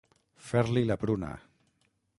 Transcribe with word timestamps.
Fer-li 0.45 0.83
la 0.87 0.97
pruna. 1.05 1.31